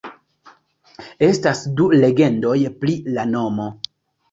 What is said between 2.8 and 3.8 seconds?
pri la nomo.